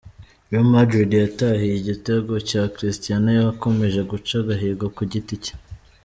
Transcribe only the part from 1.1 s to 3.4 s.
yatahiye igitego cya Cristiano